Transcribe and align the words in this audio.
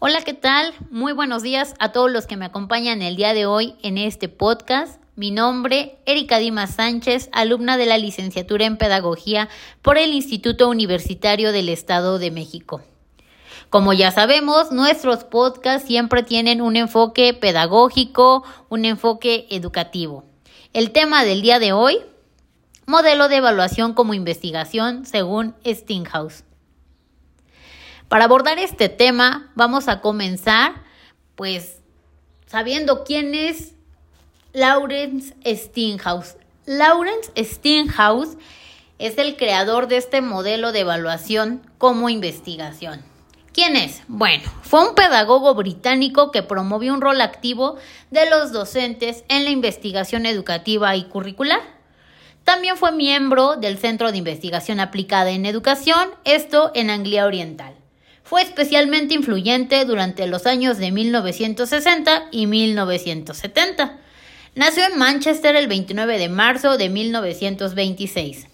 Hola, 0.00 0.22
¿qué 0.22 0.32
tal? 0.32 0.74
Muy 0.92 1.12
buenos 1.12 1.42
días 1.42 1.74
a 1.80 1.90
todos 1.90 2.08
los 2.08 2.28
que 2.28 2.36
me 2.36 2.44
acompañan 2.44 3.02
el 3.02 3.16
día 3.16 3.34
de 3.34 3.46
hoy 3.46 3.74
en 3.82 3.98
este 3.98 4.28
podcast. 4.28 5.02
Mi 5.16 5.32
nombre, 5.32 5.98
Erika 6.06 6.38
Dimas 6.38 6.76
Sánchez, 6.76 7.28
alumna 7.32 7.76
de 7.76 7.86
la 7.86 7.98
licenciatura 7.98 8.64
en 8.64 8.76
Pedagogía 8.76 9.48
por 9.82 9.98
el 9.98 10.12
Instituto 10.12 10.68
Universitario 10.68 11.50
del 11.50 11.68
Estado 11.68 12.20
de 12.20 12.30
México. 12.30 12.80
Como 13.70 13.92
ya 13.92 14.12
sabemos, 14.12 14.70
nuestros 14.70 15.24
podcasts 15.24 15.88
siempre 15.88 16.22
tienen 16.22 16.62
un 16.62 16.76
enfoque 16.76 17.34
pedagógico, 17.34 18.44
un 18.68 18.84
enfoque 18.84 19.48
educativo. 19.50 20.22
El 20.74 20.92
tema 20.92 21.24
del 21.24 21.42
día 21.42 21.58
de 21.58 21.72
hoy, 21.72 21.98
modelo 22.86 23.26
de 23.26 23.38
evaluación 23.38 23.94
como 23.94 24.14
investigación 24.14 25.06
según 25.06 25.56
Stinghouse. 25.66 26.44
Para 28.08 28.24
abordar 28.24 28.58
este 28.58 28.88
tema 28.88 29.50
vamos 29.54 29.86
a 29.86 30.00
comenzar 30.00 30.82
pues 31.34 31.80
sabiendo 32.46 33.04
quién 33.04 33.34
es 33.34 33.74
Lawrence 34.54 35.34
Stinghouse. 35.44 36.36
Lawrence 36.64 37.30
Stinghouse 37.36 38.38
es 38.98 39.18
el 39.18 39.36
creador 39.36 39.88
de 39.88 39.98
este 39.98 40.22
modelo 40.22 40.72
de 40.72 40.80
evaluación 40.80 41.62
como 41.76 42.08
investigación. 42.08 43.02
¿Quién 43.52 43.76
es? 43.76 44.02
Bueno, 44.08 44.44
fue 44.62 44.88
un 44.88 44.94
pedagogo 44.94 45.54
británico 45.54 46.30
que 46.30 46.42
promovió 46.42 46.94
un 46.94 47.00
rol 47.00 47.20
activo 47.20 47.76
de 48.10 48.28
los 48.30 48.52
docentes 48.52 49.24
en 49.28 49.44
la 49.44 49.50
investigación 49.50 50.26
educativa 50.26 50.96
y 50.96 51.04
curricular. 51.04 51.60
También 52.44 52.78
fue 52.78 52.92
miembro 52.92 53.56
del 53.56 53.76
Centro 53.76 54.12
de 54.12 54.18
Investigación 54.18 54.80
Aplicada 54.80 55.30
en 55.30 55.44
Educación, 55.44 56.08
esto 56.24 56.70
en 56.74 56.88
Anglia 56.88 57.26
Oriental. 57.26 57.77
Fue 58.28 58.42
especialmente 58.42 59.14
influyente 59.14 59.82
durante 59.86 60.26
los 60.26 60.44
años 60.44 60.76
de 60.76 60.92
1960 60.92 62.26
y 62.30 62.46
1970. 62.46 63.96
Nació 64.54 64.84
en 64.84 64.98
Manchester 64.98 65.56
el 65.56 65.66
29 65.66 66.18
de 66.18 66.28
marzo 66.28 66.76
de 66.76 66.90
1926. 66.90 68.48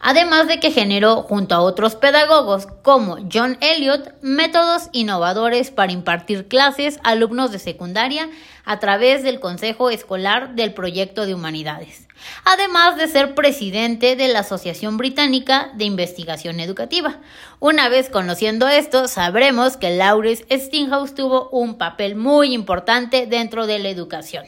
Además 0.00 0.46
de 0.46 0.60
que 0.60 0.70
generó, 0.70 1.22
junto 1.22 1.54
a 1.54 1.60
otros 1.60 1.96
pedagogos 1.96 2.66
como 2.82 3.18
John 3.32 3.58
Elliot, 3.60 4.14
métodos 4.22 4.88
innovadores 4.92 5.70
para 5.70 5.92
impartir 5.92 6.48
clases 6.48 6.98
a 7.02 7.10
alumnos 7.10 7.50
de 7.52 7.58
secundaria 7.58 8.28
a 8.64 8.78
través 8.78 9.22
del 9.22 9.40
Consejo 9.40 9.90
Escolar 9.90 10.54
del 10.54 10.72
Proyecto 10.72 11.26
de 11.26 11.34
Humanidades 11.34 12.08
además 12.44 12.96
de 12.96 13.08
ser 13.08 13.34
presidente 13.34 14.16
de 14.16 14.28
la 14.28 14.40
Asociación 14.40 14.96
Británica 14.96 15.70
de 15.74 15.84
Investigación 15.84 16.60
Educativa. 16.60 17.18
Una 17.60 17.88
vez 17.88 18.10
conociendo 18.10 18.68
esto, 18.68 19.08
sabremos 19.08 19.76
que 19.76 19.96
Lawrence 19.96 20.44
Stinghouse 20.50 21.14
tuvo 21.14 21.48
un 21.50 21.78
papel 21.78 22.16
muy 22.16 22.54
importante 22.54 23.26
dentro 23.26 23.66
de 23.66 23.78
la 23.78 23.88
educación. 23.88 24.44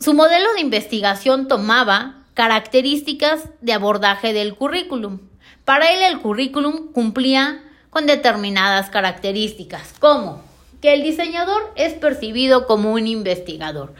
Su 0.00 0.14
modelo 0.14 0.52
de 0.54 0.60
investigación 0.60 1.46
tomaba 1.46 2.21
características 2.34 3.48
de 3.60 3.72
abordaje 3.72 4.32
del 4.32 4.54
currículum. 4.54 5.20
Para 5.64 5.92
él 5.92 6.02
el 6.02 6.20
currículum 6.20 6.92
cumplía 6.92 7.62
con 7.90 8.06
determinadas 8.06 8.90
características, 8.90 9.94
como 9.98 10.42
que 10.80 10.94
el 10.94 11.02
diseñador 11.02 11.72
es 11.76 11.92
percibido 11.94 12.66
como 12.66 12.92
un 12.92 13.06
investigador. 13.06 13.94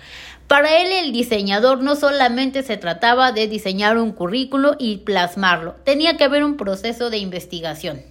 Para 0.49 0.77
él 0.83 0.93
el 0.93 1.13
diseñador 1.13 1.83
no 1.83 1.95
solamente 1.95 2.63
se 2.63 2.77
trataba 2.77 3.33
de 3.33 3.49
diseñar 3.49 3.97
un 3.97 4.13
currículo 4.13 4.77
y 4.79 4.99
plasmarlo, 4.99 5.77
tenía 5.85 6.17
que 6.17 6.25
haber 6.25 6.45
un 6.45 6.57
proceso 6.57 7.11
de 7.11 7.19
investigación. 7.19 8.03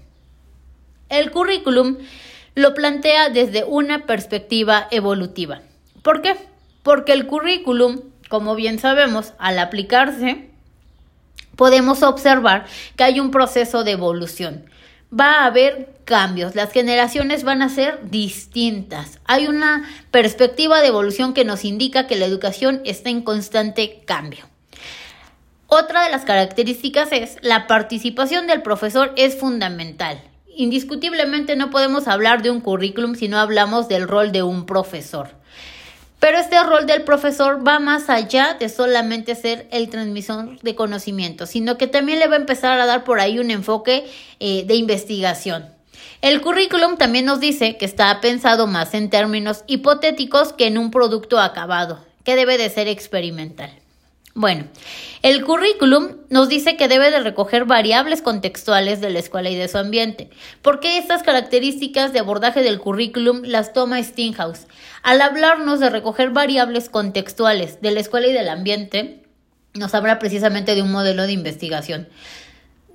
El 1.10 1.32
currículum 1.32 1.98
lo 2.56 2.74
plantea 2.74 3.30
desde 3.30 3.64
una 3.64 4.06
perspectiva 4.06 4.88
evolutiva. 4.92 5.62
¿Por 6.02 6.22
qué? 6.22 6.36
Porque 6.84 7.14
el 7.14 7.28
currículum, 7.28 8.02
como 8.32 8.56
bien 8.56 8.80
sabemos, 8.80 9.34
al 9.38 9.60
aplicarse, 9.60 10.50
podemos 11.56 12.02
observar 12.02 12.66
que 12.96 13.04
hay 13.04 13.20
un 13.20 13.30
proceso 13.30 13.84
de 13.84 13.92
evolución 13.92 14.66
va 15.18 15.42
a 15.42 15.46
haber 15.46 15.90
cambios, 16.06 16.56
las 16.56 16.72
generaciones 16.72 17.44
van 17.44 17.62
a 17.62 17.70
ser 17.70 18.10
distintas. 18.10 19.20
Hay 19.26 19.48
una 19.48 19.88
perspectiva 20.10 20.82
de 20.82 20.88
evolución 20.88 21.34
que 21.34 21.46
nos 21.46 21.66
indica 21.66 22.08
que 22.08 22.16
la 22.16 22.26
educación 22.26 22.82
está 22.86 23.10
en 23.10 23.22
constante 23.22 24.02
cambio. 24.06 24.46
Otra 25.68 26.04
de 26.04 26.12
las 26.12 26.26
características 26.26 27.12
es 27.12 27.38
la 27.42 27.68
participación 27.68 28.48
del 28.48 28.62
profesor 28.62 29.14
es 29.16 29.38
fundamental. 29.40 30.22
Indiscutiblemente 30.54 31.56
no 31.56 31.70
podemos 31.70 32.08
hablar 32.08 32.42
de 32.42 32.52
un 32.52 32.60
currículum 32.60 33.16
si 33.16 33.30
no 33.30 33.38
hablamos 33.38 33.88
del 33.88 34.08
rol 34.08 34.34
de 34.34 34.44
un 34.44 34.66
profesor. 34.66 35.41
Pero 36.22 36.38
este 36.38 36.64
rol 36.64 36.86
del 36.86 37.02
profesor 37.02 37.68
va 37.68 37.80
más 37.80 38.08
allá 38.08 38.56
de 38.60 38.70
solamente 38.70 39.34
ser 39.34 39.68
el 39.72 39.90
transmisor 39.90 40.60
de 40.60 40.76
conocimiento, 40.76 41.48
sino 41.48 41.80
que 41.80 41.88
también 41.88 42.20
le 42.20 42.28
va 42.28 42.36
a 42.36 42.40
empezar 42.40 42.80
a 42.80 42.86
dar 42.86 43.04
por 43.04 43.20
ahí 43.20 43.40
un 43.40 43.50
enfoque 43.50 44.06
eh, 44.40 44.64
de 44.68 44.76
investigación. 44.76 45.66
El 46.22 46.40
currículum 46.42 46.98
también 46.98 47.26
nos 47.26 47.40
dice 47.40 47.76
que 47.76 47.86
está 47.86 48.22
pensado 48.22 48.68
más 48.68 48.94
en 48.94 49.10
términos 49.10 49.64
hipotéticos 49.66 50.54
que 50.54 50.68
en 50.68 50.78
un 50.78 50.92
producto 50.92 51.40
acabado, 51.40 52.06
que 52.24 52.36
debe 52.36 52.60
de 52.60 52.70
ser 52.70 52.88
experimental. 52.88 53.81
Bueno, 54.34 54.66
el 55.24 55.44
currículum 55.44 56.16
nos 56.30 56.48
dice 56.48 56.78
que 56.78 56.88
debe 56.88 57.12
de 57.12 57.20
recoger 57.20 57.66
variables 57.66 58.22
contextuales 58.22 59.02
de 59.02 59.10
la 59.10 59.20
escuela 59.20 59.50
y 59.50 59.58
de 59.58 59.68
su 59.68 59.78
ambiente. 59.78 60.30
¿Por 60.62 60.80
qué 60.80 60.98
estas 60.98 61.22
características 61.22 62.14
de 62.14 62.20
abordaje 62.20 62.64
del 62.64 62.80
currículum 62.80 63.42
las 63.44 63.74
toma 63.74 64.02
Stinghouse? 64.02 64.68
Al 65.04 65.20
hablarnos 65.20 65.82
de 65.82 65.90
recoger 65.90 66.30
variables 66.30 66.90
contextuales 66.90 67.82
de 67.82 67.92
la 67.92 68.00
escuela 68.00 68.28
y 68.28 68.34
del 68.34 68.48
ambiente, 68.48 69.24
nos 69.74 69.94
habla 69.94 70.18
precisamente 70.18 70.76
de 70.76 70.82
un 70.82 70.94
modelo 70.94 71.24
de 71.24 71.34
investigación. 71.34 72.08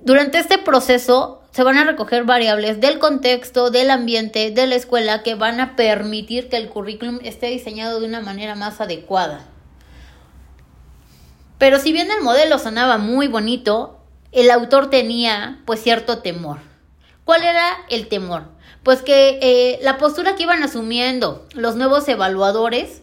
Durante 0.01 0.39
este 0.39 0.57
proceso 0.57 1.43
se 1.51 1.61
van 1.61 1.77
a 1.77 1.83
recoger 1.83 2.23
variables 2.23 2.81
del 2.81 2.97
contexto, 2.97 3.69
del 3.69 3.91
ambiente, 3.91 4.49
de 4.49 4.65
la 4.65 4.75
escuela 4.75 5.21
que 5.21 5.35
van 5.35 5.59
a 5.59 5.75
permitir 5.75 6.49
que 6.49 6.57
el 6.57 6.69
currículum 6.69 7.19
esté 7.23 7.47
diseñado 7.47 7.99
de 7.99 8.07
una 8.07 8.21
manera 8.21 8.55
más 8.55 8.81
adecuada. 8.81 9.45
Pero 11.57 11.79
si 11.79 11.91
bien 11.91 12.11
el 12.11 12.21
modelo 12.21 12.59
sonaba 12.59 12.97
muy 12.97 13.27
bonito, 13.27 13.99
el 14.31 14.51
autor 14.51 14.89
tenía 14.89 15.59
pues 15.65 15.81
cierto 15.81 16.19
temor. 16.19 16.59
¿Cuál 17.23 17.43
era 17.43 17.65
el 17.89 18.07
temor? 18.07 18.43
Pues 18.83 19.01
que 19.01 19.39
eh, 19.41 19.79
la 19.81 19.97
postura 19.97 20.35
que 20.35 20.43
iban 20.43 20.63
asumiendo 20.63 21.45
los 21.53 21.75
nuevos 21.75 22.07
evaluadores 22.07 23.01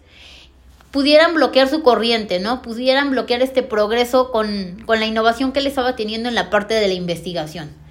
pudieran 0.92 1.34
bloquear 1.34 1.69
su 1.69 1.82
corriente, 1.82 2.38
¿no? 2.38 2.62
Pudieran 2.62 3.10
bloquear 3.10 3.42
este 3.42 3.62
progreso 3.62 4.31
con, 4.31 4.82
con 4.86 5.00
la 5.00 5.06
innovación 5.06 5.53
que 5.53 5.59
él 5.59 5.66
estaba 5.66 5.97
teniendo 5.97 6.28
en 6.28 6.36
la 6.36 6.50
parte 6.50 6.75
de 6.75 6.86
la 6.86 6.94
investigación. 6.94 7.84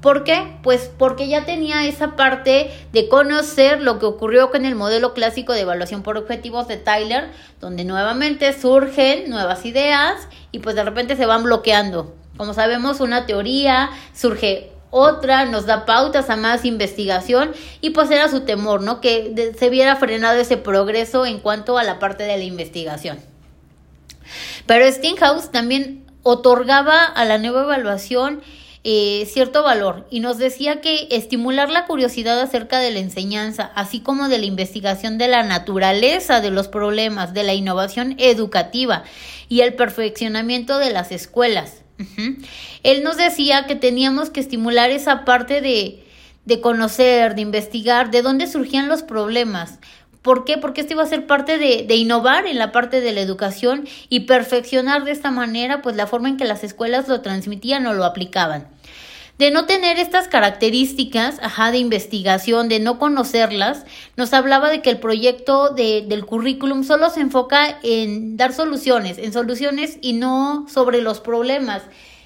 ¿Por 0.00 0.22
qué? 0.22 0.56
Pues 0.62 0.90
porque 0.96 1.26
ya 1.26 1.44
tenía 1.44 1.84
esa 1.84 2.14
parte 2.14 2.70
de 2.92 3.08
conocer 3.08 3.80
lo 3.80 3.98
que 3.98 4.06
ocurrió 4.06 4.50
con 4.50 4.64
el 4.64 4.76
modelo 4.76 5.12
clásico 5.12 5.52
de 5.52 5.62
evaluación 5.62 6.02
por 6.02 6.16
objetivos 6.16 6.68
de 6.68 6.76
Tyler, 6.76 7.30
donde 7.60 7.84
nuevamente 7.84 8.52
surgen 8.52 9.28
nuevas 9.28 9.64
ideas 9.66 10.28
y 10.52 10.60
pues 10.60 10.76
de 10.76 10.84
repente 10.84 11.16
se 11.16 11.26
van 11.26 11.42
bloqueando. 11.42 12.14
Como 12.36 12.54
sabemos, 12.54 13.00
una 13.00 13.26
teoría 13.26 13.90
surge 14.14 14.70
otra, 14.90 15.44
nos 15.44 15.66
da 15.66 15.84
pautas 15.84 16.30
a 16.30 16.36
más 16.36 16.64
investigación 16.64 17.52
y 17.80 17.90
pues 17.90 18.10
era 18.12 18.28
su 18.28 18.42
temor, 18.42 18.80
¿no? 18.82 19.00
Que 19.00 19.52
se 19.58 19.68
viera 19.68 19.96
frenado 19.96 20.38
ese 20.38 20.56
progreso 20.56 21.26
en 21.26 21.40
cuanto 21.40 21.76
a 21.76 21.82
la 21.82 21.98
parte 21.98 22.22
de 22.22 22.38
la 22.38 22.44
investigación. 22.44 23.18
Pero 24.66 24.90
Stinghouse 24.90 25.50
también 25.50 26.06
otorgaba 26.22 27.04
a 27.04 27.24
la 27.24 27.38
nueva 27.38 27.62
evaluación 27.62 28.42
eh, 28.90 29.26
cierto 29.26 29.62
valor 29.62 30.06
y 30.08 30.20
nos 30.20 30.38
decía 30.38 30.80
que 30.80 31.08
estimular 31.10 31.68
la 31.68 31.84
curiosidad 31.84 32.40
acerca 32.40 32.78
de 32.78 32.90
la 32.90 33.00
enseñanza, 33.00 33.70
así 33.74 34.00
como 34.00 34.30
de 34.30 34.38
la 34.38 34.46
investigación 34.46 35.18
de 35.18 35.28
la 35.28 35.42
naturaleza 35.42 36.40
de 36.40 36.50
los 36.50 36.68
problemas, 36.68 37.34
de 37.34 37.42
la 37.42 37.52
innovación 37.52 38.14
educativa 38.16 39.04
y 39.50 39.60
el 39.60 39.74
perfeccionamiento 39.74 40.78
de 40.78 40.90
las 40.90 41.12
escuelas. 41.12 41.82
Él 42.82 43.02
nos 43.02 43.18
decía 43.18 43.66
que 43.66 43.76
teníamos 43.76 44.30
que 44.30 44.40
estimular 44.40 44.88
esa 44.88 45.26
parte 45.26 45.60
de, 45.60 46.02
de 46.46 46.60
conocer, 46.62 47.34
de 47.34 47.42
investigar, 47.42 48.10
de 48.10 48.22
dónde 48.22 48.46
surgían 48.46 48.88
los 48.88 49.02
problemas, 49.02 49.80
¿Por 50.22 50.44
qué? 50.44 50.58
Porque 50.58 50.80
esto 50.80 50.94
iba 50.94 51.04
a 51.04 51.06
ser 51.06 51.26
parte 51.26 51.58
de, 51.58 51.84
de, 51.86 51.94
innovar 51.94 52.46
en 52.46 52.58
la 52.58 52.72
parte 52.72 53.00
de 53.00 53.12
la 53.12 53.20
educación 53.20 53.86
y 54.08 54.20
perfeccionar 54.20 55.04
de 55.04 55.12
esta 55.12 55.30
manera 55.30 55.80
pues 55.80 55.94
la 55.94 56.08
forma 56.08 56.28
en 56.28 56.36
que 56.36 56.44
las 56.44 56.64
escuelas 56.64 57.06
lo 57.08 57.20
transmitían 57.20 57.86
o 57.86 57.94
lo 57.94 58.04
aplicaban. 58.04 58.66
De 59.38 59.52
no 59.52 59.66
tener 59.66 60.00
estas 60.00 60.26
características, 60.26 61.38
ajá, 61.40 61.70
de 61.70 61.78
investigación, 61.78 62.68
de 62.68 62.80
no 62.80 62.98
conocerlas, 62.98 63.84
nos 64.16 64.32
hablaba 64.32 64.68
de 64.68 64.82
que 64.82 64.90
el 64.90 64.98
proyecto 64.98 65.68
de, 65.68 66.04
del 66.08 66.26
currículum 66.26 66.82
solo 66.82 67.08
se 67.08 67.20
enfoca 67.20 67.78
en 67.84 68.36
dar 68.36 68.52
soluciones, 68.52 69.16
en 69.16 69.32
soluciones 69.32 69.98
y 70.00 70.14
no 70.14 70.66
sobre 70.68 71.02
los 71.02 71.20
problemas. 71.20 71.82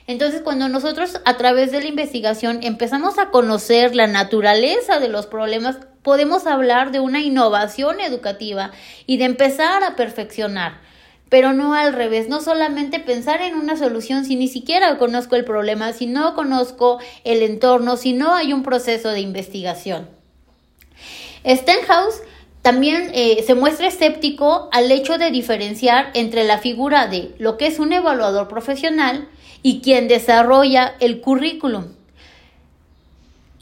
Entonces, 0.07 0.41
cuando 0.41 0.71
nosotros 0.71 1.21
a 1.27 1.37
través 1.37 1.71
de 1.71 1.81
la 1.81 1.89
investigación 1.89 2.61
empezamos 2.63 3.19
a 3.19 3.29
conocer 3.29 3.95
la 3.95 4.07
naturaleza 4.07 4.99
de 4.99 5.09
los 5.09 5.27
problemas, 5.27 5.77
podemos 6.03 6.47
hablar 6.47 6.93
de 6.93 7.01
una 7.01 7.21
innovación 7.21 8.01
educativa 8.01 8.73
y 9.07 9.19
de 9.19 9.25
empezar 9.25 9.85
a 9.85 9.97
perfeccionar. 9.97 10.81
Pero 11.33 11.55
no 11.55 11.73
al 11.73 11.95
revés, 11.95 12.29
no 12.29 12.43
solamente 12.43 13.01
pensar 13.01 13.41
en 13.41 13.55
una 13.55 13.79
solución 13.79 14.27
si 14.27 14.37
ni 14.37 14.49
siquiera 14.49 14.99
conozco 14.99 15.35
el 15.35 15.47
problema, 15.47 15.95
si 15.95 16.05
no 16.05 16.35
conozco 16.35 16.99
el 17.25 17.41
entorno, 17.41 17.97
si 17.97 18.13
no 18.13 18.35
hay 18.35 18.53
un 18.53 18.63
proceso 18.63 19.09
de 19.09 19.21
investigación. 19.21 20.11
Stenhouse 21.43 22.21
también 22.61 23.11
eh, 23.15 23.43
se 23.47 23.55
muestra 23.55 23.87
escéptico 23.87 24.69
al 24.73 24.93
hecho 24.93 25.17
de 25.17 25.31
diferenciar 25.31 26.11
entre 26.13 26.45
la 26.45 26.59
figura 26.59 27.07
de 27.07 27.35
lo 27.39 27.57
que 27.57 27.67
es 27.67 27.79
un 27.79 27.95
evaluador 27.95 28.47
profesional 28.47 29.27
y 29.63 29.81
quien 29.81 30.09
desarrolla 30.09 30.97
el 31.01 31.23
currículum. 31.23 31.95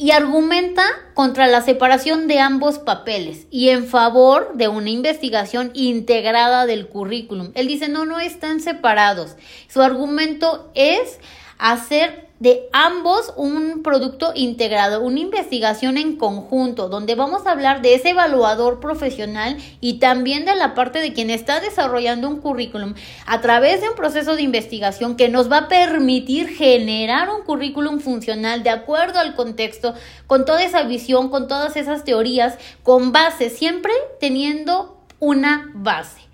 Y 0.01 0.13
argumenta 0.13 0.83
contra 1.13 1.47
la 1.47 1.61
separación 1.61 2.27
de 2.27 2.41
ambos 2.41 2.79
papeles 2.79 3.47
y 3.51 3.69
en 3.69 3.87
favor 3.87 4.53
de 4.55 4.67
una 4.67 4.89
investigación 4.89 5.73
integrada 5.75 6.65
del 6.65 6.89
currículum. 6.89 7.51
Él 7.55 7.67
dice, 7.67 7.91
no, 7.91 8.07
no 8.07 8.19
están 8.19 8.61
separados. 8.61 9.37
Su 9.69 9.83
argumento 9.83 10.71
es 10.75 11.19
hacer 11.59 12.30
de 12.41 12.69
ambos 12.73 13.35
un 13.37 13.83
producto 13.83 14.33
integrado, 14.35 15.03
una 15.03 15.21
investigación 15.21 15.99
en 15.99 16.17
conjunto, 16.17 16.89
donde 16.89 17.15
vamos 17.15 17.47
a 17.47 17.51
hablar 17.53 17.83
de 17.83 17.95
ese 17.95 18.11
evaluador 18.11 18.81
profesional 18.81 19.59
y 19.83 19.99
también 19.99 20.47
de 20.47 20.57
la 20.57 20.75
parte 20.75 21.01
de 21.01 21.13
quien 21.13 21.29
está 21.29 21.61
desarrollando 21.61 22.29
un 22.29 22.41
currículum 22.41 22.95
a 23.27 23.43
través 23.43 23.83
de 23.83 23.91
un 23.91 23.95
proceso 23.95 24.37
de 24.37 24.43
investigación 24.43 25.17
que 25.17 25.29
nos 25.29 25.53
va 25.53 25.59
a 25.59 25.69
permitir 25.69 26.49
generar 26.49 27.29
un 27.29 27.43
currículum 27.43 28.01
funcional 28.01 28.63
de 28.63 28.71
acuerdo 28.71 29.19
al 29.19 29.35
contexto, 29.35 29.95
con 30.27 30.47
toda 30.47 30.65
esa 30.65 30.85
visión, 30.85 31.29
con 31.29 31.47
todas 31.47 31.77
esas 31.77 32.05
teorías, 32.05 32.57
con 32.83 33.13
base, 33.13 33.51
siempre 33.51 33.93
teniendo 34.19 34.99
una 35.19 35.71
base. 35.75 36.30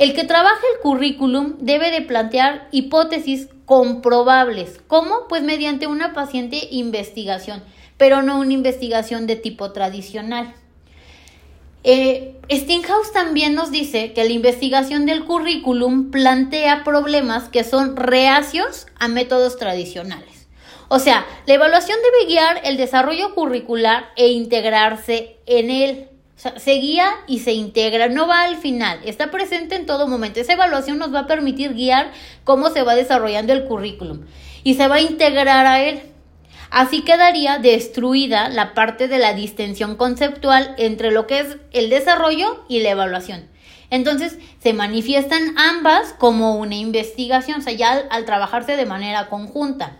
El 0.00 0.14
que 0.14 0.24
trabaja 0.24 0.62
el 0.74 0.80
currículum 0.80 1.56
debe 1.58 1.90
de 1.90 2.00
plantear 2.00 2.68
hipótesis 2.72 3.48
comprobables. 3.66 4.80
¿Cómo? 4.86 5.28
Pues 5.28 5.42
mediante 5.42 5.86
una 5.86 6.14
paciente 6.14 6.68
investigación, 6.70 7.62
pero 7.98 8.22
no 8.22 8.38
una 8.40 8.54
investigación 8.54 9.26
de 9.26 9.36
tipo 9.36 9.72
tradicional. 9.72 10.54
Eh, 11.84 12.34
Stinghouse 12.50 13.12
también 13.12 13.54
nos 13.54 13.70
dice 13.70 14.14
que 14.14 14.24
la 14.24 14.30
investigación 14.30 15.04
del 15.04 15.26
currículum 15.26 16.10
plantea 16.10 16.82
problemas 16.82 17.50
que 17.50 17.62
son 17.62 17.94
reacios 17.94 18.86
a 18.98 19.06
métodos 19.08 19.58
tradicionales. 19.58 20.48
O 20.88 20.98
sea, 20.98 21.26
la 21.44 21.52
evaluación 21.52 21.98
debe 22.02 22.32
guiar 22.32 22.62
el 22.64 22.78
desarrollo 22.78 23.34
curricular 23.34 24.06
e 24.16 24.28
integrarse 24.28 25.36
en 25.44 25.68
él. 25.70 26.09
Se 26.56 26.72
guía 26.72 27.10
y 27.26 27.40
se 27.40 27.52
integra, 27.52 28.08
no 28.08 28.26
va 28.26 28.44
al 28.44 28.56
final, 28.56 28.98
está 29.04 29.30
presente 29.30 29.74
en 29.74 29.84
todo 29.84 30.08
momento. 30.08 30.40
Esa 30.40 30.54
evaluación 30.54 30.96
nos 30.96 31.12
va 31.12 31.20
a 31.20 31.26
permitir 31.26 31.74
guiar 31.74 32.12
cómo 32.44 32.70
se 32.70 32.82
va 32.82 32.94
desarrollando 32.94 33.52
el 33.52 33.64
currículum 33.64 34.22
y 34.64 34.74
se 34.74 34.88
va 34.88 34.94
a 34.94 35.00
integrar 35.02 35.66
a 35.66 35.82
él. 35.82 36.00
Así 36.70 37.02
quedaría 37.02 37.58
destruida 37.58 38.48
la 38.48 38.72
parte 38.72 39.06
de 39.06 39.18
la 39.18 39.34
distensión 39.34 39.96
conceptual 39.96 40.74
entre 40.78 41.10
lo 41.10 41.26
que 41.26 41.40
es 41.40 41.58
el 41.72 41.90
desarrollo 41.90 42.64
y 42.68 42.80
la 42.80 42.90
evaluación. 42.90 43.46
Entonces 43.90 44.38
se 44.62 44.72
manifiestan 44.72 45.58
ambas 45.58 46.14
como 46.18 46.56
una 46.56 46.76
investigación, 46.76 47.60
o 47.60 47.62
sea, 47.62 47.74
ya 47.74 48.04
al 48.10 48.24
trabajarse 48.24 48.76
de 48.76 48.86
manera 48.86 49.28
conjunta. 49.28 49.98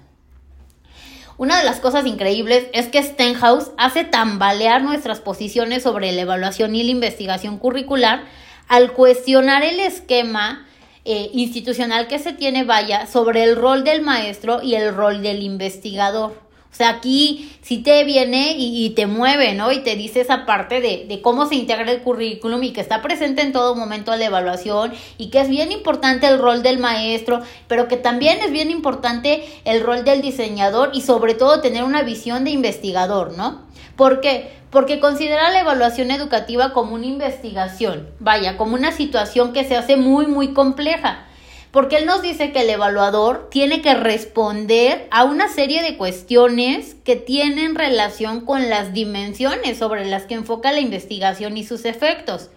Una 1.41 1.57
de 1.57 1.65
las 1.65 1.81
cosas 1.81 2.05
increíbles 2.05 2.67
es 2.75 2.89
que 2.89 3.03
Stenhouse 3.03 3.71
hace 3.79 4.05
tambalear 4.05 4.83
nuestras 4.83 5.21
posiciones 5.21 5.83
sobre 5.83 6.13
la 6.13 6.21
evaluación 6.21 6.75
y 6.75 6.83
la 6.83 6.91
investigación 6.91 7.57
curricular 7.57 8.25
al 8.69 8.93
cuestionar 8.93 9.63
el 9.63 9.81
esquema 9.81 10.67
eh, 11.07 11.31
institucional 11.33 12.09
que 12.09 12.19
se 12.19 12.35
tiene, 12.35 12.65
vaya, 12.65 13.07
sobre 13.07 13.43
el 13.43 13.57
rol 13.57 13.85
del 13.85 14.03
maestro 14.03 14.61
y 14.63 14.75
el 14.75 14.95
rol 14.95 15.23
del 15.23 15.43
investigador. 15.43 16.39
O 16.73 16.75
sea, 16.75 16.91
aquí 16.91 17.53
sí 17.63 17.79
te 17.79 18.05
viene 18.05 18.55
y, 18.57 18.91
te 18.91 19.07
mueve, 19.07 19.55
¿no? 19.55 19.73
Y 19.73 19.81
te 19.81 19.97
dice 19.97 20.21
esa 20.21 20.47
parte 20.47 20.81
de, 20.81 21.05
de, 21.09 21.21
cómo 21.21 21.47
se 21.47 21.57
integra 21.57 21.91
el 21.91 22.01
currículum 22.01 22.63
y 22.63 22.73
que 22.73 22.81
está 22.81 23.03
presente 23.03 23.43
en 23.43 23.53
todo 23.53 23.75
momento 23.75 24.15
la 24.15 24.25
evaluación 24.25 24.93
y 25.19 25.31
que 25.31 25.41
es 25.41 25.49
bien 25.49 25.73
importante 25.73 26.29
el 26.29 26.39
rol 26.39 26.63
del 26.63 26.79
maestro, 26.79 27.43
pero 27.67 27.89
que 27.89 27.97
también 27.97 28.39
es 28.41 28.53
bien 28.53 28.71
importante 28.71 29.45
el 29.65 29.83
rol 29.83 30.05
del 30.05 30.23
diseñador 30.23 30.91
y 30.95 31.01
sobre 31.01 31.35
todo 31.35 31.61
tener 31.61 31.83
una 31.83 32.03
visión 32.03 32.45
de 32.45 32.51
investigador, 32.51 33.37
¿no? 33.37 33.63
¿Por 33.97 34.21
qué? 34.21 34.53
Porque 34.71 35.01
considera 35.01 35.51
la 35.51 35.61
evaluación 35.61 36.13
educativa 36.13 36.73
como 36.73 36.95
una 36.95 37.07
investigación, 37.07 38.09
vaya, 38.21 38.57
como 38.57 38.75
una 38.75 38.93
situación 38.93 39.53
que 39.53 39.65
se 39.65 39.77
hace 39.77 39.97
muy, 39.97 40.27
muy 40.27 40.55
compleja 40.55 41.27
porque 41.71 41.97
él 41.97 42.07
nos 42.07 42.23
dice 42.23 42.53
que 42.53 42.63
el 42.63 42.71
evaluador 42.71 43.49
tiene 43.51 43.81
que 43.81 43.95
responder 43.95 45.07
a 45.11 45.25
una 45.25 45.49
serie 45.49 45.83
de 45.83 45.97
cuestiones 45.97 46.97
que 47.05 47.17
tienen 47.17 47.77
relación 47.77 48.41
con 48.41 48.69
las 48.69 48.93
dimensiones 48.93 49.79
sobre 49.79 50.05
las 50.05 50.25
que 50.25 50.35
enfoca 50.35 50.73
la 50.73 50.81
investigación 50.81 51.57
y 51.57 51.65
sus 51.65 51.85
efectos, 51.85 52.51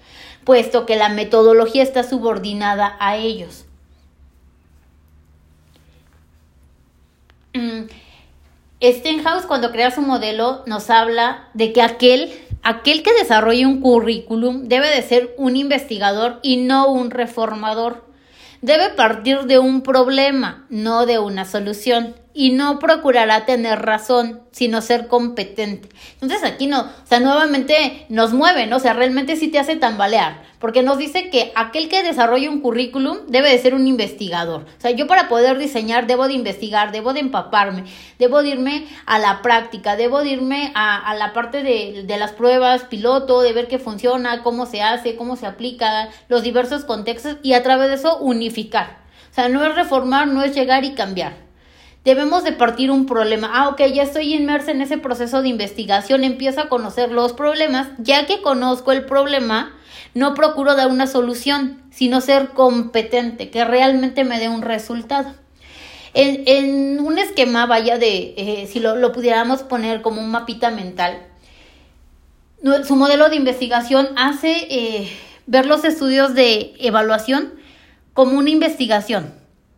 puesto 0.43 0.85
que 0.85 0.95
la 0.95 1.09
metodología 1.09 1.83
está 1.83 2.03
subordinada 2.03 2.97
a 2.99 3.17
ellos. 3.17 3.65
Mm, 7.53 7.83
Stenhouse 8.81 9.45
cuando 9.45 9.71
crea 9.71 9.91
su 9.91 10.01
modelo 10.01 10.63
nos 10.65 10.89
habla 10.89 11.49
de 11.53 11.71
que 11.71 11.83
aquel, 11.83 12.33
aquel 12.63 13.03
que 13.03 13.13
desarrolle 13.13 13.67
un 13.67 13.79
currículum 13.79 14.63
debe 14.63 14.89
de 14.89 15.03
ser 15.03 15.35
un 15.37 15.55
investigador 15.55 16.39
y 16.41 16.57
no 16.57 16.91
un 16.91 17.11
reformador 17.11 18.11
debe 18.63 18.89
partir 18.91 19.41
de 19.41 19.59
un 19.59 19.83
problema, 19.83 20.65
no 20.69 21.05
de 21.05 21.19
una 21.19 21.43
solución 21.43 22.15
y 22.33 22.51
no 22.51 22.79
procurará 22.79 23.45
tener 23.45 23.79
razón, 23.81 24.41
sino 24.51 24.81
ser 24.81 25.07
competente. 25.07 25.89
Entonces 26.13 26.43
aquí 26.43 26.67
no, 26.67 26.81
o 26.81 27.05
sea, 27.05 27.19
nuevamente 27.19 28.05
nos 28.09 28.33
mueve, 28.33 28.65
¿no? 28.65 28.77
O 28.77 28.79
sea, 28.79 28.93
realmente 28.93 29.35
sí 29.35 29.49
te 29.49 29.59
hace 29.59 29.75
tambalear, 29.75 30.43
porque 30.59 30.81
nos 30.81 30.97
dice 30.97 31.29
que 31.29 31.51
aquel 31.55 31.89
que 31.89 32.01
desarrolla 32.01 32.49
un 32.49 32.61
currículum 32.61 33.19
debe 33.27 33.49
de 33.49 33.59
ser 33.59 33.75
un 33.75 33.87
investigador. 33.87 34.65
O 34.77 34.81
sea, 34.81 34.91
yo 34.91 35.05
para 35.07 35.29
poder 35.29 35.57
diseñar 35.59 36.07
debo 36.07 36.27
de 36.27 36.33
investigar, 36.33 36.91
debo 36.91 37.13
de 37.13 37.19
empaparme, 37.19 37.83
debo 38.17 38.41
de 38.41 38.49
irme 38.49 38.87
a 39.05 39.19
la 39.19 39.41
práctica, 39.41 39.95
debo 39.95 40.21
de 40.21 40.29
irme 40.29 40.71
a, 40.75 41.13
la 41.15 41.33
parte 41.33 41.61
de, 41.61 42.03
de 42.05 42.17
las 42.17 42.31
pruebas 42.31 42.85
piloto, 42.85 43.41
de 43.41 43.53
ver 43.53 43.67
qué 43.67 43.77
funciona, 43.77 44.41
cómo 44.41 44.65
se 44.65 44.81
hace, 44.81 45.15
cómo 45.15 45.35
se 45.35 45.45
aplica, 45.45 46.09
los 46.29 46.41
diversos 46.41 46.83
contextos 46.85 47.37
y 47.43 47.53
a 47.53 47.61
través 47.61 47.89
de 47.89 47.95
eso 47.95 48.17
unificar. 48.17 49.03
O 49.31 49.35
sea, 49.35 49.49
no 49.49 49.63
es 49.63 49.73
reformar, 49.75 50.27
no 50.27 50.43
es 50.43 50.55
llegar 50.55 50.83
y 50.83 50.93
cambiar 50.93 51.42
debemos 52.03 52.43
de 52.43 52.51
partir 52.51 52.91
un 52.91 53.05
problema. 53.05 53.49
Ah, 53.53 53.69
ok, 53.69 53.81
ya 53.93 54.03
estoy 54.03 54.33
inmersa 54.33 54.71
en 54.71 54.81
ese 54.81 54.97
proceso 54.97 55.41
de 55.41 55.49
investigación, 55.49 56.23
empiezo 56.23 56.61
a 56.61 56.69
conocer 56.69 57.11
los 57.11 57.33
problemas. 57.33 57.87
Ya 57.97 58.25
que 58.25 58.41
conozco 58.41 58.91
el 58.91 59.05
problema, 59.05 59.73
no 60.13 60.33
procuro 60.33 60.75
dar 60.75 60.87
una 60.87 61.07
solución, 61.07 61.81
sino 61.91 62.21
ser 62.21 62.49
competente, 62.49 63.49
que 63.49 63.65
realmente 63.65 64.23
me 64.23 64.39
dé 64.39 64.49
un 64.49 64.61
resultado. 64.61 65.33
En, 66.15 66.99
un 66.99 67.17
esquema, 67.17 67.65
vaya 67.65 67.97
de, 67.97 68.35
eh, 68.37 68.69
si 68.71 68.79
lo, 68.79 69.11
pudiéramos 69.11 69.63
poner 69.63 70.03
como 70.03 70.21
un 70.21 70.29
mapita 70.29 70.69
mental, 70.69 71.25
su 72.85 72.95
modelo 72.95 73.29
de 73.29 73.35
investigación 73.35 74.09
hace 74.15 74.67
eh, 74.69 75.11
ver 75.47 75.65
los 75.65 75.83
estudios 75.83 76.33
de 76.35 76.73
evaluación 76.79 77.53
como 78.13 78.37
una 78.37 78.51
investigación 78.51 79.33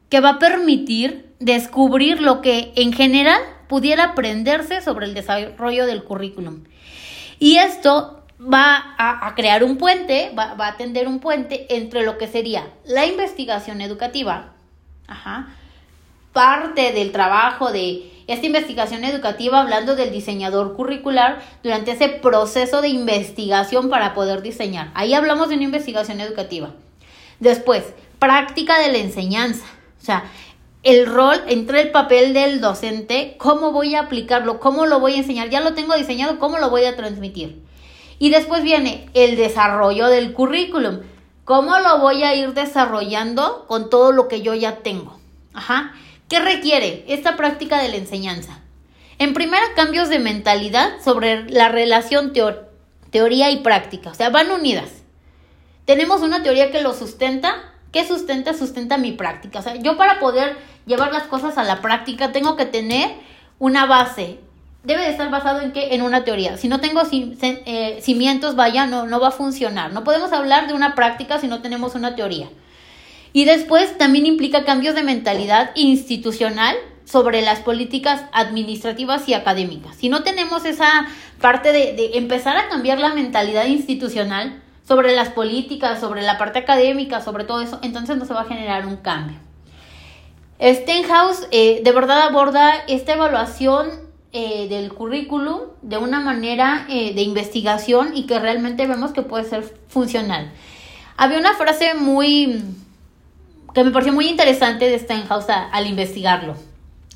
que 0.09 0.19
va 0.19 0.31
a 0.31 0.39
permitir 0.39 1.33
descubrir 1.45 2.21
lo 2.21 2.41
que 2.41 2.73
en 2.75 2.91
general 2.91 3.39
pudiera 3.67 4.05
aprenderse 4.05 4.81
sobre 4.81 5.05
el 5.05 5.13
desarrollo 5.13 5.85
del 5.85 6.03
currículum. 6.03 6.63
Y 7.37 7.57
esto 7.57 8.23
va 8.41 8.95
a, 8.97 9.31
crear 9.35 9.63
un 9.63 9.77
puente, 9.77 10.33
va, 10.37 10.55
a 10.57 10.75
tender 10.75 11.07
un 11.07 11.19
puente 11.19 11.67
entre 11.69 12.03
lo 12.03 12.17
que 12.17 12.27
sería 12.27 12.67
la 12.83 13.05
investigación 13.05 13.81
educativa, 13.81 14.53
parte 16.33 16.91
del 16.93 17.11
trabajo 17.11 17.71
de 17.71 18.11
esta 18.25 18.47
investigación 18.47 19.03
educativa 19.03 19.61
hablando 19.61 19.95
del 19.95 20.11
diseñador 20.11 20.75
curricular 20.75 21.43
durante 21.61 21.91
ese 21.91 22.09
proceso 22.09 22.81
de 22.81 22.87
investigación 22.87 23.91
para 23.91 24.15
poder 24.15 24.41
diseñar. 24.41 24.89
Ahí 24.95 25.13
hablamos 25.13 25.49
de 25.49 25.55
una 25.55 25.65
investigación 25.65 26.19
educativa. 26.21 26.71
Después, 27.39 27.83
práctica 28.17 28.79
de 28.79 28.91
la 28.91 28.97
enseñanza. 28.97 29.65
O 30.01 30.05
sea, 30.05 30.23
el 30.85 31.07
rol, 31.07 31.41
entre 31.47 31.81
el 31.81 31.91
papel 31.91 32.33
del 32.33 32.61
docente, 32.61 33.35
cómo 33.39 33.71
voy 33.71 33.95
a 33.95 34.01
aplicarlo, 34.01 34.59
cómo 34.59 34.85
lo 34.85 34.99
voy 34.99 35.15
a 35.15 35.17
enseñar, 35.17 35.49
ya 35.49 35.59
lo 35.59 35.73
tengo 35.73 35.95
diseñado, 35.95 36.37
cómo 36.39 36.59
lo 36.59 36.69
voy 36.69 36.85
a 36.85 36.95
transmitir. 36.95 37.61
Y 38.19 38.29
después 38.29 38.63
viene 38.63 39.09
el 39.15 39.35
desarrollo 39.35 40.07
del 40.07 40.31
currículum, 40.31 40.99
cómo 41.43 41.79
lo 41.79 41.97
voy 41.97 42.23
a 42.23 42.35
ir 42.35 42.53
desarrollando 42.53 43.65
con 43.67 43.89
todo 43.89 44.11
lo 44.11 44.27
que 44.27 44.41
yo 44.43 44.53
ya 44.53 44.77
tengo. 44.77 45.19
Ajá. 45.53 45.93
¿Qué 46.29 46.39
requiere 46.39 47.03
esta 47.07 47.35
práctica 47.35 47.81
de 47.81 47.89
la 47.89 47.95
enseñanza? 47.95 48.59
En 49.17 49.33
primera, 49.33 49.63
cambios 49.75 50.09
de 50.09 50.19
mentalidad 50.19 51.01
sobre 51.03 51.49
la 51.49 51.69
relación 51.69 52.31
teoría 53.09 53.49
y 53.49 53.57
práctica, 53.57 54.11
o 54.11 54.13
sea, 54.13 54.29
van 54.29 54.51
unidas. 54.51 54.89
Tenemos 55.85 56.21
una 56.21 56.43
teoría 56.43 56.71
que 56.71 56.81
lo 56.81 56.93
sustenta. 56.93 57.71
¿Qué 57.91 58.05
sustenta? 58.05 58.53
Sustenta 58.53 58.97
mi 58.97 59.13
práctica. 59.13 59.59
O 59.59 59.61
sea, 59.61 59.75
yo 59.75 59.97
para 59.97 60.19
poder 60.19 60.57
llevar 60.85 61.11
las 61.13 61.23
cosas 61.23 61.57
a 61.57 61.63
la 61.63 61.81
práctica 61.81 62.31
tengo 62.31 62.55
que 62.55 62.65
tener 62.65 63.11
una 63.59 63.85
base. 63.85 64.39
Debe 64.83 65.01
de 65.01 65.09
estar 65.09 65.31
basado 65.31 65.61
en 65.61 65.71
qué? 65.71 65.95
En 65.95 66.01
una 66.01 66.23
teoría. 66.23 66.57
Si 66.57 66.67
no 66.67 66.79
tengo 66.79 67.01
eh, 67.11 67.99
cimientos, 68.01 68.55
vaya, 68.55 68.85
no, 68.85 69.05
no 69.05 69.19
va 69.19 69.29
a 69.29 69.31
funcionar. 69.31 69.93
No 69.93 70.03
podemos 70.03 70.31
hablar 70.31 70.67
de 70.67 70.73
una 70.73 70.93
práctica 70.93 71.39
si 71.39 71.47
no 71.47 71.61
tenemos 71.61 71.95
una 71.95 72.15
teoría. 72.15 72.47
Y 73.33 73.45
después 73.45 73.97
también 73.97 74.25
implica 74.25 74.63
cambios 74.63 74.95
de 74.95 75.03
mentalidad 75.03 75.71
institucional 75.75 76.75
sobre 77.05 77.41
las 77.41 77.59
políticas 77.59 78.23
administrativas 78.33 79.27
y 79.29 79.33
académicas. 79.33 79.95
Si 79.95 80.09
no 80.09 80.23
tenemos 80.23 80.65
esa 80.65 81.07
parte 81.39 81.71
de, 81.71 82.17
empezar 82.17 82.57
a 82.57 82.67
cambiar 82.67 82.99
la 82.99 83.13
mentalidad 83.13 83.65
institucional 83.65 84.61
sobre 84.87 85.15
las 85.15 85.29
políticas, 85.29 85.99
sobre 85.99 86.21
la 86.21 86.37
parte 86.37 86.59
académica, 86.59 87.21
sobre 87.21 87.43
todo 87.43 87.61
eso, 87.61 87.79
entonces 87.81 88.17
no 88.17 88.25
se 88.25 88.33
va 88.33 88.41
a 88.41 88.45
generar 88.45 88.85
un 88.85 88.97
cambio. 88.97 89.44
Stenhouse 90.59 91.47
eh, 91.51 91.81
de 91.83 91.91
verdad 91.91 92.21
aborda 92.21 92.73
esta 92.87 93.13
evaluación 93.13 93.89
eh, 94.31 94.67
del 94.69 94.93
currículum 94.93 95.61
de 95.81 95.97
una 95.97 96.19
manera 96.19 96.85
eh, 96.89 97.13
de 97.13 97.21
investigación 97.21 98.15
y 98.15 98.25
que 98.25 98.39
realmente 98.39 98.87
vemos 98.87 99.11
que 99.11 99.21
puede 99.21 99.43
ser 99.43 99.63
funcional. 99.87 100.51
Había 101.17 101.39
una 101.39 101.55
frase 101.55 101.93
muy 101.93 102.63
que 103.73 103.83
me 103.83 103.91
pareció 103.91 104.13
muy 104.13 104.27
interesante 104.27 104.89
de 104.89 104.97
Stenhouse 104.97 105.49
al 105.49 105.87
investigarlo 105.87 106.55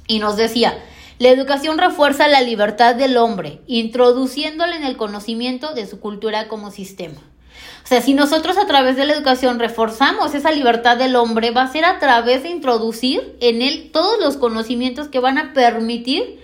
y 0.07 0.19
nos 0.19 0.35
decía, 0.35 0.77
la 1.17 1.29
educación 1.29 1.77
refuerza 1.77 2.27
la 2.27 2.41
libertad 2.41 2.95
del 2.95 3.15
hombre, 3.15 3.61
introduciéndole 3.67 4.75
en 4.75 4.83
el 4.83 4.97
conocimiento 4.97 5.73
de 5.73 5.85
su 5.85 6.01
cultura 6.01 6.49
como 6.49 6.71
sistema. 6.71 7.21
O 7.89 7.91
sea, 7.91 8.03
si 8.03 8.13
nosotros 8.13 8.55
a 8.59 8.67
través 8.67 8.97
de 8.97 9.05
la 9.07 9.13
educación 9.13 9.57
reforzamos 9.57 10.35
esa 10.35 10.51
libertad 10.51 10.95
del 10.95 11.15
hombre, 11.15 11.49
va 11.49 11.63
a 11.63 11.71
ser 11.71 11.85
a 11.85 11.97
través 11.97 12.43
de 12.43 12.49
introducir 12.49 13.35
en 13.41 13.63
él 13.63 13.89
todos 13.91 14.19
los 14.19 14.37
conocimientos 14.37 15.07
que 15.07 15.17
van 15.17 15.39
a 15.39 15.53
permitir 15.53 16.39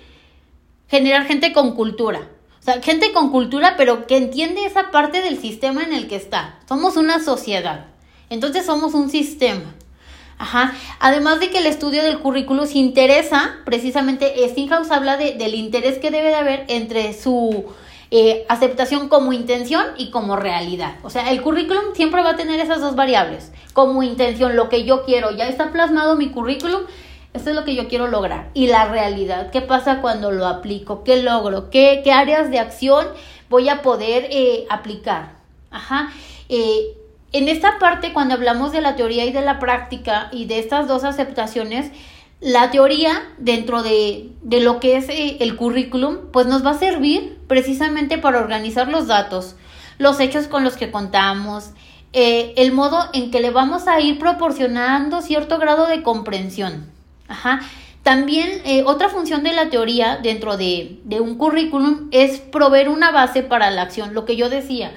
generar 0.88 1.28
gente 1.28 1.54
con 1.54 1.75
cultura. 1.75 2.30
O 2.60 2.64
sea, 2.64 2.82
gente 2.82 3.14
con 3.14 3.30
cultura, 3.30 3.75
pero 3.78 4.08
que 4.08 4.18
entiende 4.18 4.66
esa 4.66 4.90
parte 4.90 5.22
del 5.22 5.38
sistema 5.38 5.84
en 5.84 5.94
el 5.94 6.08
que 6.08 6.16
está. 6.16 6.58
Somos 6.68 6.98
una 6.98 7.20
sociedad. 7.20 7.86
Entonces 8.32 8.66
somos 8.66 8.96
un 8.96 9.12
sistema. 9.12 9.75
Ajá. 10.40 10.74
Además 11.00 11.40
de 11.40 11.52
que 11.52 11.60
el 11.60 11.68
estudio 11.68 12.02
del 12.02 12.22
currículo 12.22 12.66
se 12.66 12.80
interesa, 12.80 13.58
precisamente 13.66 14.34
Stinghouse 14.50 14.90
habla 14.90 15.16
de, 15.16 15.34
del 15.34 15.54
interés 15.54 16.00
que 16.00 16.10
debe 16.10 16.30
de 16.30 16.36
haber 16.38 16.66
entre 16.70 17.14
su 17.14 17.66
eh, 18.12 18.46
aceptación 18.50 19.10
como 19.10 19.34
intención 19.34 19.86
y 19.98 20.10
como 20.12 20.36
realidad. 20.36 20.96
O 21.04 21.10
sea, 21.10 21.32
el 21.32 21.42
currículum 21.42 21.94
siempre 21.94 22.22
va 22.22 22.32
a 22.32 22.36
tener 22.36 22.60
esas 22.60 22.82
dos 22.82 22.96
variables. 22.96 23.52
Como 23.74 24.04
intención, 24.04 24.56
lo 24.56 24.70
que 24.70 24.84
yo 24.84 25.04
quiero, 25.04 25.32
ya 25.32 25.48
está 25.48 25.72
plasmado 25.72 26.16
mi 26.16 26.30
currículum, 26.30 26.82
esto 27.34 27.50
es 27.50 27.56
lo 27.56 27.66
que 27.66 27.76
yo 27.76 27.88
quiero 27.88 28.08
lograr. 28.08 28.50
Y 28.54 28.68
la 28.68 28.86
realidad, 28.86 29.52
¿qué 29.52 29.62
pasa 29.62 30.02
cuando 30.02 30.32
lo 30.32 30.48
aplico? 30.48 31.04
¿Qué 31.04 31.22
logro? 31.22 31.70
¿Qué, 31.70 32.02
qué 32.04 32.12
áreas 32.12 32.50
de 32.50 32.60
acción 32.60 33.06
voy 33.50 33.68
a 33.70 33.82
poder 33.82 34.28
eh, 34.32 34.66
aplicar? 34.70 35.34
Ajá. 35.70 36.12
Eh, 36.48 36.96
en 37.34 37.50
esta 37.50 37.80
parte, 37.80 38.14
cuando 38.14 38.36
hablamos 38.36 38.72
de 38.72 38.80
la 38.80 38.96
teoría 38.96 39.26
y 39.26 39.34
de 39.34 39.42
la 39.42 39.60
práctica 39.60 40.30
y 40.32 40.46
de 40.46 40.60
estas 40.60 40.88
dos 40.88 41.04
aceptaciones, 41.04 41.92
la 42.46 42.70
teoría 42.70 43.24
dentro 43.40 43.82
de, 43.82 44.30
de 44.44 44.60
lo 44.60 44.80
que 44.80 44.98
es 44.98 45.10
eh, 45.10 45.38
el 45.40 45.56
currículum, 45.56 46.30
pues 46.32 46.46
nos 46.46 46.64
va 46.64 46.72
a 46.72 46.78
servir 46.78 47.40
precisamente 47.48 48.20
para 48.20 48.38
organizar 48.38 48.88
los 48.88 49.08
datos, 49.08 49.56
los 49.98 50.20
hechos 50.20 50.46
con 50.46 50.64
los 50.64 50.78
que 50.78 50.92
contamos, 50.92 51.72
eh, 52.14 52.54
el 52.58 52.72
modo 52.72 53.10
en 53.14 53.32
que 53.32 53.40
le 53.40 53.50
vamos 53.50 53.88
a 53.88 54.00
ir 54.00 54.20
proporcionando 54.20 55.24
cierto 55.24 55.58
grado 55.58 55.88
de 55.88 56.04
comprensión. 56.04 56.86
Ajá. 57.28 57.62
También 58.04 58.62
eh, 58.64 58.84
otra 58.86 59.10
función 59.10 59.42
de 59.42 59.54
la 59.54 59.72
teoría 59.72 60.18
dentro 60.22 60.56
de, 60.56 61.00
de 61.04 61.22
un 61.22 61.40
currículum 61.40 62.10
es 62.12 62.40
proveer 62.40 62.90
una 62.90 63.10
base 63.10 63.42
para 63.42 63.72
la 63.72 63.82
acción, 63.82 64.14
lo 64.14 64.25
que 64.25 64.36
yo 64.36 64.52
decía. 64.52 64.92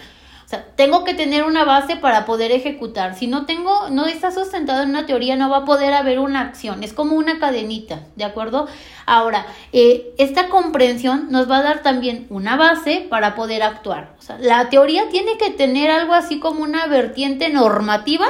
O 0.49 0.51
sea, 0.51 0.65
tengo 0.77 1.05
que 1.05 1.13
tener 1.13 1.45
una 1.45 1.67
base 1.67 1.97
para 1.97 2.25
poder 2.25 2.53
ejecutar. 2.53 3.15
Si 3.15 3.27
no 3.27 3.45
tengo, 3.45 3.91
no 3.91 4.07
está 4.07 4.31
sustentado 4.31 4.83
en 4.83 4.89
una 4.89 5.05
teoría, 5.05 5.37
no 5.37 5.51
va 5.51 5.59
a 5.59 5.65
poder 5.67 5.93
haber 5.93 6.19
una 6.21 6.41
acción. 6.41 6.83
Es 6.83 6.95
como 6.95 7.17
una 7.17 7.39
cadenita, 7.39 8.07
¿de 8.17 8.25
acuerdo? 8.25 8.67
Ahora, 9.05 9.45
eh, 9.75 10.15
esta 10.17 10.49
comprensión 10.49 11.31
nos 11.31 11.51
va 11.51 11.59
a 11.59 11.63
dar 11.63 11.83
también 11.83 12.27
una 12.31 12.57
base 12.57 13.07
para 13.11 13.35
poder 13.35 13.63
actuar. 13.63 14.15
O 14.19 14.23
sea, 14.23 14.39
la 14.39 14.71
teoría 14.71 15.11
tiene 15.11 15.37
que 15.37 15.51
tener 15.51 15.91
algo 15.91 16.15
así 16.15 16.41
como 16.41 16.63
una 16.63 16.87
vertiente 16.87 17.51
normativa 17.51 18.29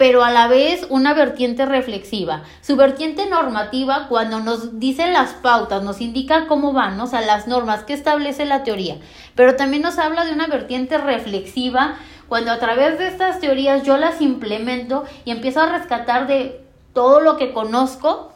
pero 0.00 0.24
a 0.24 0.30
la 0.30 0.48
vez 0.48 0.86
una 0.88 1.12
vertiente 1.12 1.66
reflexiva. 1.66 2.42
Su 2.62 2.76
vertiente 2.76 3.26
normativa, 3.26 4.08
cuando 4.08 4.40
nos 4.40 4.80
dice 4.80 5.12
las 5.12 5.34
pautas, 5.34 5.82
nos 5.82 6.00
indica 6.00 6.46
cómo 6.46 6.72
van, 6.72 6.98
o 6.98 7.06
sea, 7.06 7.20
las 7.20 7.46
normas 7.46 7.84
que 7.84 7.92
establece 7.92 8.46
la 8.46 8.62
teoría, 8.62 8.96
pero 9.34 9.56
también 9.56 9.82
nos 9.82 9.98
habla 9.98 10.24
de 10.24 10.32
una 10.32 10.46
vertiente 10.46 10.96
reflexiva, 10.96 11.96
cuando 12.30 12.50
a 12.50 12.58
través 12.58 12.98
de 12.98 13.08
estas 13.08 13.40
teorías 13.40 13.82
yo 13.82 13.98
las 13.98 14.22
implemento 14.22 15.04
y 15.26 15.32
empiezo 15.32 15.60
a 15.60 15.70
rescatar 15.70 16.26
de 16.26 16.64
todo 16.94 17.20
lo 17.20 17.36
que 17.36 17.52
conozco 17.52 18.32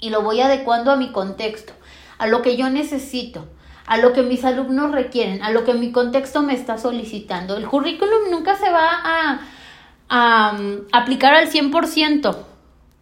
y 0.00 0.10
lo 0.10 0.22
voy 0.22 0.40
adecuando 0.40 0.90
a 0.90 0.96
mi 0.96 1.12
contexto, 1.12 1.74
a 2.18 2.26
lo 2.26 2.42
que 2.42 2.56
yo 2.56 2.70
necesito 2.70 3.46
a 3.86 3.96
lo 3.96 4.12
que 4.12 4.22
mis 4.22 4.44
alumnos 4.44 4.92
requieren, 4.92 5.42
a 5.42 5.50
lo 5.50 5.64
que 5.64 5.72
mi 5.72 5.92
contexto 5.92 6.42
me 6.42 6.52
está 6.52 6.76
solicitando. 6.76 7.56
El 7.56 7.66
currículum 7.66 8.30
nunca 8.30 8.54
se 8.54 8.70
va 8.70 8.86
a, 9.02 9.40
a, 10.08 10.56
aplicar 10.92 11.34
al 11.34 11.50
100%, 11.50 12.36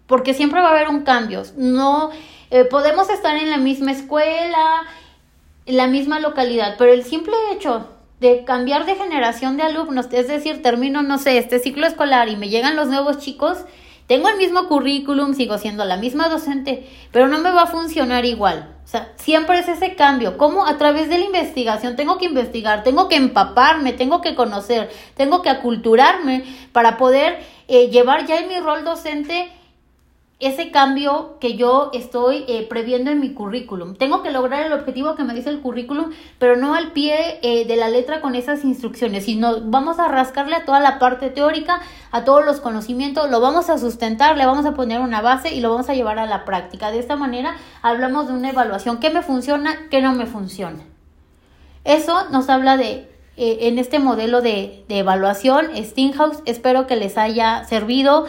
porque 0.07 0.35
siempre 0.35 0.61
va 0.61 0.69
a 0.69 0.71
haber 0.71 0.89
un 0.89 1.03
cambio. 1.03 1.43
No 1.57 2.11
eh, 2.51 2.65
podemos 2.65 3.11
estar 3.11 3.37
en 3.37 3.51
la 3.51 3.59
misma 3.59 3.93
escuela, 3.93 4.85
en 5.67 5.77
la 5.77 5.87
misma 5.87 6.21
localidad, 6.21 6.77
pero 6.79 6.93
el 6.93 7.05
simple 7.05 7.35
hecho 7.53 7.89
de 8.21 8.45
cambiar 8.45 8.87
de 8.87 8.95
generación 8.95 9.57
de 9.57 9.65
alumnos, 9.65 10.07
es 10.13 10.29
decir, 10.29 10.63
termino, 10.63 11.03
no 11.03 11.19
sé, 11.19 11.39
este 11.39 11.59
ciclo 11.59 11.87
escolar 11.87 12.29
y 12.29 12.37
me 12.37 12.49
llegan 12.49 12.77
los 12.77 12.89
nuevos 12.89 13.19
chicos, 13.19 13.59
tengo 14.07 14.29
el 14.29 14.37
mismo 14.37 14.69
currículum, 14.69 15.35
sigo 15.35 15.59
siendo 15.59 15.85
la 15.85 15.97
misma 15.97 16.29
docente, 16.29 16.89
pero 17.13 17.29
no 17.29 17.39
me 17.39 17.51
va 17.51 17.63
a 17.63 17.67
funcionar 17.67 18.25
igual. 18.25 18.75
O 18.87 18.88
sea, 18.88 19.12
siempre 19.16 19.59
es 19.59 19.66
ese 19.66 19.97
cambio. 19.97 20.38
¿Cómo? 20.38 20.64
A 20.64 20.78
través 20.78 21.09
de 21.09 21.19
la 21.19 21.25
investigación 21.25 21.97
tengo 21.97 22.19
que 22.19 22.26
investigar, 22.26 22.85
tengo 22.85 23.09
que 23.09 23.16
empaparme, 23.16 23.93
tengo 23.93 24.21
que 24.21 24.37
conocer, 24.37 24.88
tengo 25.16 25.43
que 25.43 25.50
aculturarme 25.50 26.45
para 26.71 26.97
poder 26.97 27.40
eh, 27.66 27.88
llevar 27.88 28.26
ya 28.26 28.38
en 28.38 28.47
mi 28.47 28.61
rol 28.61 28.85
docente 28.85 29.50
ese 30.38 30.71
cambio 30.71 31.38
que 31.40 31.57
yo 31.57 31.90
estoy 31.95 32.45
eh, 32.47 32.66
previendo 32.69 33.11
en 33.11 33.21
mi 33.21 33.33
currículum. 33.33 33.95
Tengo 33.95 34.23
que 34.23 34.31
lograr 34.31 34.66
el 34.66 34.73
objetivo 34.75 35.14
que 35.14 35.25
me 35.25 35.35
dice 35.35 35.49
el 35.49 35.61
currículum, 35.61 36.11
pero 36.38 36.57
no 36.57 36.75
al 36.75 36.93
pie 36.93 37.38
eh, 37.43 37.64
de 37.64 37.76
la 37.76 37.88
letra 37.88 38.21
con 38.21 38.35
esas 38.35 38.62
instrucciones, 38.62 39.25
sino 39.25 39.62
vamos 39.62 39.99
a 39.99 40.09
rascarle 40.09 40.57
a 40.57 40.66
toda 40.66 40.78
la 40.81 40.99
parte 40.99 41.31
teórica, 41.31 41.81
a 42.11 42.25
todos 42.25 42.45
los 42.45 42.61
conocimientos, 42.61 43.31
lo 43.31 43.40
vamos 43.40 43.71
a 43.71 43.78
sustentar, 43.78 44.37
le 44.37 44.45
vamos 44.45 44.66
a 44.66 44.75
poner 44.75 45.00
una 45.00 45.23
base 45.23 45.55
y 45.55 45.61
lo 45.61 45.71
vamos 45.71 45.88
a 45.88 45.95
llevar 45.95 46.19
a 46.19 46.26
la 46.26 46.45
práctica. 46.45 46.90
De 46.90 46.99
esta 46.99 47.16
manera 47.16 47.57
hablamos 47.81 48.26
de 48.26 48.35
una 48.35 48.50
evaluación, 48.50 49.00
qué 49.00 49.09
me 49.09 49.23
funciona, 49.23 49.88
qué 49.90 50.02
no 50.02 50.12
me 50.12 50.26
funciona. 50.26 50.85
Eso 51.85 52.28
nos 52.31 52.50
habla 52.50 52.76
de 52.76 53.09
eh, 53.38 53.59
en 53.62 53.78
este 53.78 54.00
modelo 54.00 54.43
de, 54.43 54.85
de 54.88 54.99
evaluación, 54.99 55.69
Stinghouse. 55.76 56.43
Espero 56.45 56.87
que 56.87 56.97
les 56.97 57.16
haya 57.16 57.64
servido 57.64 58.26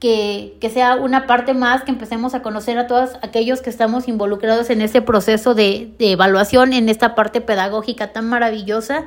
que, 0.00 0.58
sea 0.72 0.96
una 0.96 1.26
parte 1.26 1.54
más, 1.54 1.82
que 1.82 1.90
empecemos 1.90 2.34
a 2.34 2.42
conocer 2.42 2.78
a 2.78 2.86
todos 2.86 3.10
aquellos 3.22 3.62
que 3.62 3.70
estamos 3.70 4.08
involucrados 4.08 4.70
en 4.70 4.80
ese 4.80 5.02
proceso 5.02 5.54
de, 5.54 5.92
de 5.98 6.12
evaluación, 6.12 6.72
en 6.72 6.88
esta 6.88 7.14
parte 7.14 7.40
pedagógica 7.40 8.12
tan 8.12 8.28
maravillosa. 8.28 9.06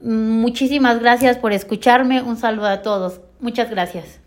Muchísimas 0.00 1.00
gracias 1.00 1.38
por 1.38 1.52
escucharme. 1.52 2.22
Un 2.22 2.36
saludo 2.36 2.68
a 2.68 2.82
todos. 2.82 3.20
Muchas 3.40 3.70
gracias. 3.70 4.25